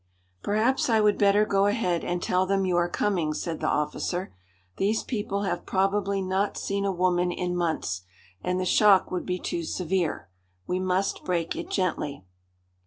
[0.41, 4.33] "Perhaps I would better go ahead and tell them you are coming," said the officer.
[4.77, 8.01] "These people have probably not seen a woman in months,
[8.43, 10.27] and the shock would be too severe.
[10.65, 12.25] We must break it gently."